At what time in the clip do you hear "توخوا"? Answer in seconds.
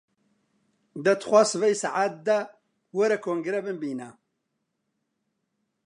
1.21-1.41